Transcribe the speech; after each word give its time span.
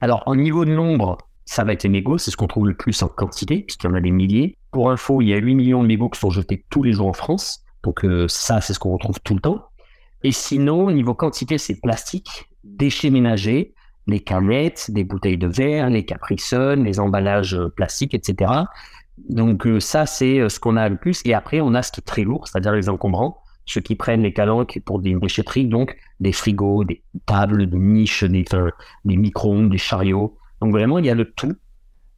Alors, 0.00 0.22
au 0.26 0.36
niveau 0.36 0.64
de 0.64 0.72
nombre, 0.72 1.18
ça 1.46 1.64
va 1.64 1.72
être 1.72 1.84
les 1.84 1.88
mégots, 1.88 2.18
c'est 2.18 2.30
ce 2.30 2.36
qu'on 2.36 2.48
trouve 2.48 2.66
le 2.66 2.74
plus 2.74 3.02
en 3.02 3.08
quantité, 3.08 3.60
puisqu'il 3.60 3.86
y 3.86 3.90
en 3.90 3.94
a 3.94 4.00
des 4.00 4.10
milliers. 4.10 4.58
Pour 4.72 4.90
info, 4.90 5.22
il 5.22 5.28
y 5.28 5.32
a 5.32 5.38
8 5.38 5.54
millions 5.54 5.82
de 5.82 5.88
mégots 5.88 6.10
qui 6.10 6.20
sont 6.20 6.30
jetés 6.30 6.64
tous 6.70 6.82
les 6.82 6.92
jours 6.92 7.06
en 7.06 7.12
France. 7.12 7.64
Donc 7.82 8.04
euh, 8.04 8.26
ça, 8.28 8.60
c'est 8.60 8.74
ce 8.74 8.78
qu'on 8.78 8.92
retrouve 8.92 9.20
tout 9.20 9.34
le 9.34 9.40
temps. 9.40 9.64
Et 10.22 10.32
sinon, 10.32 10.86
au 10.86 10.92
niveau 10.92 11.14
quantité, 11.14 11.56
c'est 11.56 11.80
plastique, 11.80 12.50
déchets 12.64 13.10
ménagers, 13.10 13.74
les 14.08 14.20
canettes, 14.20 14.90
des 14.90 15.04
bouteilles 15.04 15.38
de 15.38 15.46
verre, 15.46 15.88
les 15.88 16.04
capriceunes, 16.04 16.84
les 16.84 17.00
emballages 17.00 17.54
euh, 17.54 17.68
plastiques, 17.68 18.14
etc. 18.14 18.52
Donc 19.28 19.66
euh, 19.66 19.78
ça, 19.80 20.04
c'est 20.04 20.48
ce 20.48 20.58
qu'on 20.58 20.76
a 20.76 20.88
le 20.88 20.96
plus. 20.96 21.22
Et 21.24 21.32
après, 21.32 21.60
on 21.60 21.74
a 21.74 21.82
ce 21.82 21.92
qui 21.92 22.00
est 22.00 22.04
très 22.04 22.24
lourd, 22.24 22.48
c'est-à-dire 22.48 22.72
les 22.72 22.88
encombrants, 22.88 23.40
ceux 23.66 23.80
qui 23.80 23.96
prennent 23.96 24.22
les 24.22 24.32
calanques 24.32 24.80
pour 24.84 25.00
des 25.00 25.14
déchetteries, 25.14 25.66
donc 25.66 25.96
des 26.20 26.32
frigos, 26.32 26.84
des 26.84 27.02
tables, 27.26 27.68
des 27.68 27.78
niches, 27.78 28.24
des, 28.24 28.44
des 29.04 29.16
micro-ondes, 29.16 29.70
des 29.70 29.78
chariots. 29.78 30.38
Donc 30.60 30.72
vraiment, 30.72 30.98
il 30.98 31.06
y 31.06 31.10
a 31.10 31.14
le 31.14 31.30
tout. 31.32 31.54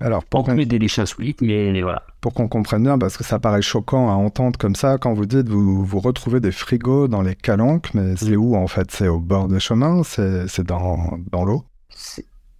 Alors, 0.00 0.24
pour 0.24 0.44
qu'on... 0.44 0.54
des 0.54 0.66
déchets 0.66 1.04
mais, 1.42 1.80
voilà. 1.80 2.02
Pour 2.20 2.34
qu'on 2.34 2.48
comprenne 2.48 2.82
bien, 2.82 2.98
parce 2.98 3.16
que 3.16 3.22
ça 3.22 3.38
paraît 3.38 3.62
choquant 3.62 4.10
à 4.10 4.14
entendre 4.14 4.58
comme 4.58 4.74
ça, 4.74 4.98
quand 4.98 5.14
vous 5.14 5.26
dites 5.26 5.48
vous, 5.48 5.84
vous 5.84 6.00
retrouvez 6.00 6.40
des 6.40 6.50
frigos 6.50 7.06
dans 7.06 7.22
les 7.22 7.36
calanques, 7.36 7.94
mais 7.94 8.16
c'est 8.16 8.34
où 8.36 8.56
en 8.56 8.66
fait? 8.66 8.90
C'est 8.90 9.06
au 9.06 9.20
bord 9.20 9.46
des 9.46 9.60
chemins 9.60 10.02
C'est 10.02 10.66
dans, 10.66 11.18
dans 11.30 11.44
l'eau? 11.44 11.64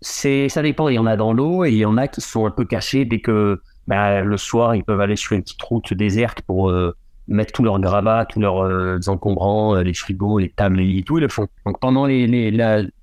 C'est, 0.01 0.49
Ça 0.49 0.63
dépend, 0.63 0.89
il 0.89 0.95
y 0.95 0.99
en 0.99 1.07
a 1.07 1.17
dans 1.17 1.33
l'eau 1.33 1.65
et 1.65 1.71
il 1.71 1.79
y 1.79 1.85
en 1.85 1.97
a 1.97 2.07
qui 2.07 2.21
sont 2.21 2.47
un 2.47 2.51
peu 2.51 2.65
cachés 2.65 3.05
dès 3.05 3.21
que 3.21 3.61
bah, 3.89 4.21
le 4.21 4.37
soir, 4.37 4.77
ils 4.77 4.85
peuvent 4.85 5.01
aller 5.01 5.17
sur 5.17 5.33
une 5.35 5.43
petite 5.43 5.63
route 5.63 5.93
déserte 5.95 6.43
pour 6.43 6.71
euh, 6.71 6.95
mettre 7.33 7.53
tous 7.53 7.63
leurs 7.63 7.81
gravats, 7.81 8.27
tous 8.27 8.41
leurs 8.41 8.63
euh, 8.63 8.99
encombrants, 9.07 9.77
euh, 9.77 9.83
les 9.83 9.95
frigos, 9.95 10.39
les 10.39 10.51
tables, 10.51 10.81
et 10.81 11.03
tout, 11.03 11.19
ils 11.19 11.23
le 11.23 11.29
font. 11.29 11.49
Donc 11.67 11.81
pendant 11.81 12.07
les, 12.07 12.27
les 12.27 12.51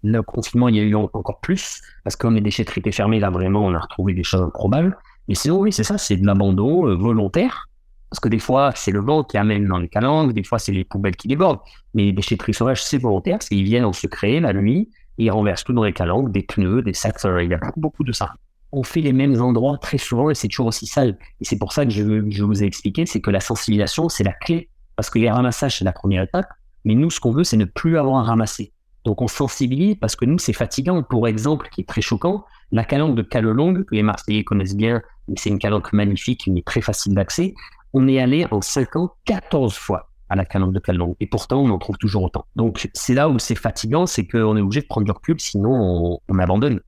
le 0.03 0.21
confinement, 0.21 0.69
il 0.69 0.75
y 0.75 0.79
a 0.79 0.83
eu 0.83 0.95
encore 0.95 1.39
plus, 1.41 1.81
parce 2.03 2.15
que 2.15 2.21
comme 2.21 2.35
les 2.35 2.41
déchetteries 2.41 2.79
étaient 2.79 2.91
fermées, 2.91 3.19
là 3.19 3.29
vraiment, 3.29 3.65
on 3.65 3.73
a 3.73 3.79
retrouvé 3.79 4.13
des 4.13 4.23
choses 4.23 4.41
improbables. 4.41 4.97
Mais 5.27 5.35
sinon, 5.35 5.59
oui, 5.59 5.71
c'est 5.71 5.83
ça, 5.83 5.97
c'est 5.97 6.17
de 6.17 6.25
l'abandon 6.25 6.87
euh, 6.87 6.95
volontaire, 6.95 7.67
parce 8.09 8.19
que 8.19 8.29
des 8.29 8.39
fois, 8.39 8.71
c'est 8.75 8.91
le 8.91 8.99
vent 8.99 9.23
qui 9.23 9.37
amène 9.37 9.67
dans 9.67 9.77
les 9.77 9.89
calanques, 9.89 10.33
des 10.33 10.43
fois, 10.43 10.59
c'est 10.59 10.71
les 10.71 10.83
poubelles 10.83 11.15
qui 11.15 11.27
débordent. 11.27 11.59
Mais 11.93 12.05
les 12.05 12.13
déchetteries 12.13 12.53
sauvages, 12.53 12.83
c'est 12.83 12.97
volontaire, 12.97 13.37
parce 13.37 13.49
qu'ils 13.49 13.63
viennent 13.63 13.85
en 13.85 13.93
secret 13.93 14.39
la 14.39 14.53
nuit, 14.53 14.89
et 15.17 15.25
ils 15.25 15.31
renversent 15.31 15.63
tout 15.63 15.73
dans 15.73 15.83
les 15.83 15.93
calanques, 15.93 16.31
des 16.31 16.43
pneus, 16.43 16.81
des 16.81 16.93
sacs, 16.93 17.17
il 17.23 17.49
y 17.49 17.53
a 17.53 17.59
beaucoup 17.75 18.03
de 18.03 18.11
ça 18.11 18.33
on 18.71 18.83
fait 18.83 19.01
les 19.01 19.13
mêmes 19.13 19.41
endroits 19.41 19.77
très 19.77 19.97
souvent 19.97 20.29
et 20.29 20.35
c'est 20.35 20.47
toujours 20.47 20.67
aussi 20.67 20.85
sale. 20.85 21.17
Et 21.41 21.45
c'est 21.45 21.57
pour 21.57 21.73
ça 21.73 21.85
que 21.85 21.91
je, 21.91 22.03
vous 22.43 22.63
ai 22.63 22.65
expliqué, 22.65 23.05
c'est 23.05 23.21
que 23.21 23.31
la 23.31 23.39
sensibilisation, 23.39 24.09
c'est 24.09 24.23
la 24.23 24.33
clé. 24.33 24.69
Parce 24.95 25.09
que 25.09 25.19
les 25.19 25.29
ramassages, 25.29 25.79
c'est 25.79 25.85
la 25.85 25.93
première 25.93 26.23
étape. 26.23 26.47
Mais 26.85 26.93
nous, 26.93 27.09
ce 27.09 27.19
qu'on 27.19 27.31
veut, 27.31 27.43
c'est 27.43 27.57
ne 27.57 27.65
plus 27.65 27.97
avoir 27.97 28.17
à 28.17 28.23
ramasser. 28.23 28.73
Donc 29.05 29.21
on 29.21 29.27
sensibilise 29.27 29.95
parce 29.95 30.15
que 30.15 30.25
nous, 30.25 30.39
c'est 30.39 30.53
fatigant. 30.53 31.03
Pour 31.03 31.27
exemple, 31.27 31.69
qui 31.71 31.81
est 31.81 31.87
très 31.87 32.01
choquant, 32.01 32.45
la 32.71 32.83
calanque 32.83 33.15
de 33.15 33.21
Calolong, 33.21 33.85
que 33.85 33.95
les 33.95 34.03
Marseillais 34.03 34.43
connaissent 34.43 34.75
bien, 34.75 35.01
mais 35.27 35.35
c'est 35.37 35.49
une 35.49 35.59
calanque 35.59 35.93
magnifique, 35.93 36.47
mais 36.47 36.61
très 36.61 36.81
facile 36.81 37.15
d'accès. 37.15 37.53
On 37.93 38.07
est 38.07 38.19
allé 38.19 38.45
en 38.51 38.61
5 38.61 38.95
ans 38.97 39.13
14 39.25 39.73
fois 39.73 40.09
à 40.29 40.35
la 40.35 40.45
calanque 40.45 40.73
de 40.73 40.79
Calolong. 40.79 41.15
Et 41.19 41.27
pourtant, 41.27 41.61
on 41.61 41.69
en 41.69 41.79
trouve 41.79 41.97
toujours 41.97 42.23
autant. 42.23 42.45
Donc 42.55 42.87
c'est 42.93 43.15
là 43.15 43.29
où 43.29 43.39
c'est 43.39 43.55
fatigant, 43.55 44.05
c'est 44.05 44.27
qu'on 44.27 44.55
est 44.57 44.61
obligé 44.61 44.81
de 44.81 44.87
prendre 44.87 45.05
du 45.05 45.11
recul, 45.11 45.39
sinon 45.39 45.71
on, 45.71 46.19
on 46.27 46.39
abandonne. 46.39 46.81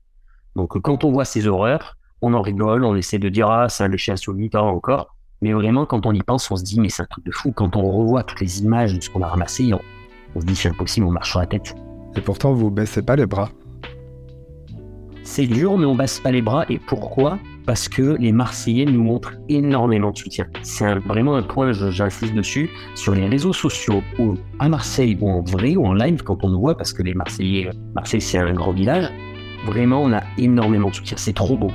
Donc 0.56 0.78
quand 0.80 1.04
on 1.04 1.12
voit 1.12 1.24
ces 1.24 1.46
horreurs, 1.46 1.96
on 2.20 2.34
en 2.34 2.42
rigole, 2.42 2.84
on 2.84 2.94
essaie 2.94 3.18
de 3.18 3.28
dire 3.28 3.48
ah 3.48 3.68
c'est 3.68 3.84
un 3.84 3.88
déchet 3.88 4.12
insolite 4.12 4.54
hein, 4.54 4.60
encore. 4.60 5.16
Mais 5.40 5.52
vraiment 5.52 5.86
quand 5.86 6.06
on 6.06 6.12
y 6.12 6.22
pense, 6.22 6.50
on 6.50 6.56
se 6.56 6.62
dit 6.62 6.78
mais 6.80 6.88
c'est 6.88 7.02
un 7.02 7.06
truc 7.06 7.24
de 7.24 7.32
fou. 7.32 7.52
Quand 7.52 7.76
on 7.76 7.90
revoit 7.90 8.22
toutes 8.22 8.40
les 8.40 8.60
images 8.62 8.94
de 8.94 9.00
ce 9.00 9.10
qu'on 9.10 9.22
a 9.22 9.28
ramassé, 9.28 9.72
on, 10.34 10.40
se 10.40 10.46
dit 10.46 10.56
c'est 10.56 10.68
impossible, 10.68 11.06
on 11.06 11.10
marche 11.10 11.30
sur 11.30 11.40
la 11.40 11.46
tête. 11.46 11.74
Et 12.16 12.20
pourtant 12.20 12.52
vous 12.52 12.70
baissez 12.70 13.02
pas 13.02 13.16
les 13.16 13.26
bras. 13.26 13.50
C'est 15.24 15.46
dur, 15.46 15.78
mais 15.78 15.86
on 15.86 15.94
baisse 15.94 16.20
pas 16.20 16.32
les 16.32 16.42
bras. 16.42 16.66
Et 16.68 16.78
pourquoi? 16.78 17.38
Parce 17.64 17.88
que 17.88 18.16
les 18.18 18.32
Marseillais 18.32 18.84
nous 18.84 19.02
montrent 19.02 19.34
énormément 19.48 20.10
de 20.10 20.18
soutien. 20.18 20.46
C'est 20.62 20.94
vraiment 20.96 21.36
un 21.36 21.42
point, 21.42 21.72
j'insiste 21.72 22.34
dessus, 22.34 22.68
sur 22.96 23.14
les 23.14 23.28
réseaux 23.28 23.52
sociaux, 23.52 24.02
ou 24.18 24.34
à 24.58 24.68
Marseille, 24.68 25.16
ou 25.20 25.30
en 25.30 25.40
vrai, 25.42 25.76
ou 25.76 25.86
en 25.86 25.94
live, 25.94 26.22
quand 26.24 26.44
on 26.44 26.48
nous 26.48 26.60
voit, 26.60 26.76
parce 26.76 26.92
que 26.92 27.04
les 27.04 27.14
Marseillais, 27.14 27.70
Marseille 27.94 28.20
c'est 28.20 28.38
un 28.38 28.52
grand 28.52 28.72
village, 28.72 29.08
Vraiment, 29.64 30.02
on 30.02 30.12
a 30.12 30.22
énormément 30.38 30.90
de 30.90 30.94
soutien. 30.94 31.16
C'est 31.16 31.34
trop 31.34 31.56
beau. 31.56 31.70